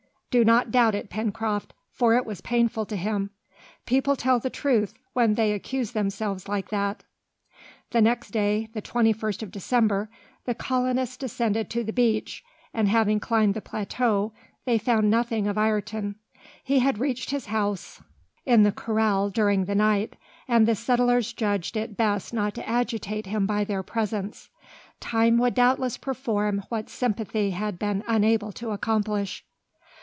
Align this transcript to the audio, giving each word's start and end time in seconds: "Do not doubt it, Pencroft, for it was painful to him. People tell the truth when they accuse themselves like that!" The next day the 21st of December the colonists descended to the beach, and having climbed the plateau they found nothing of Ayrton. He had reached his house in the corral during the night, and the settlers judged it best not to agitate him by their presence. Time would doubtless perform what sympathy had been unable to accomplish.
"Do 0.37 0.45
not 0.45 0.71
doubt 0.71 0.95
it, 0.95 1.09
Pencroft, 1.09 1.73
for 1.91 2.15
it 2.15 2.25
was 2.25 2.39
painful 2.39 2.85
to 2.85 2.95
him. 2.95 3.31
People 3.85 4.15
tell 4.15 4.39
the 4.39 4.49
truth 4.49 4.93
when 5.11 5.33
they 5.33 5.51
accuse 5.51 5.91
themselves 5.91 6.47
like 6.47 6.69
that!" 6.69 7.03
The 7.89 8.01
next 8.01 8.31
day 8.31 8.69
the 8.71 8.81
21st 8.81 9.43
of 9.43 9.51
December 9.51 10.09
the 10.45 10.55
colonists 10.55 11.17
descended 11.17 11.69
to 11.71 11.83
the 11.83 11.91
beach, 11.91 12.45
and 12.73 12.87
having 12.87 13.19
climbed 13.19 13.55
the 13.55 13.61
plateau 13.61 14.31
they 14.63 14.77
found 14.77 15.09
nothing 15.11 15.47
of 15.47 15.57
Ayrton. 15.57 16.15
He 16.63 16.79
had 16.79 16.97
reached 16.97 17.31
his 17.31 17.47
house 17.47 18.01
in 18.45 18.63
the 18.63 18.71
corral 18.71 19.29
during 19.31 19.65
the 19.65 19.75
night, 19.75 20.15
and 20.47 20.65
the 20.65 20.75
settlers 20.75 21.33
judged 21.33 21.75
it 21.75 21.97
best 21.97 22.33
not 22.33 22.53
to 22.55 22.65
agitate 22.65 23.25
him 23.25 23.45
by 23.45 23.65
their 23.65 23.83
presence. 23.83 24.47
Time 25.01 25.37
would 25.39 25.55
doubtless 25.55 25.97
perform 25.97 26.63
what 26.69 26.89
sympathy 26.89 27.49
had 27.49 27.77
been 27.77 28.01
unable 28.07 28.53
to 28.53 28.69
accomplish. 28.71 29.43